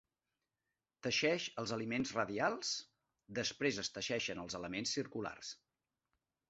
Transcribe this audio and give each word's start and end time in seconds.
Teixeix 1.07 1.45
els 1.63 1.73
elements 1.77 2.13
radials, 2.17 2.73
després 3.41 3.81
es 3.85 3.95
teixeixen 3.99 4.43
els 4.47 4.61
elements 4.63 5.01
circulars. 5.01 5.55